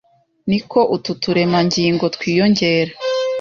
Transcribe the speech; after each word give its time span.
niko 0.49 0.79
utu 0.95 1.11
turemangingo 1.23 2.05
twiyongera, 2.15 2.91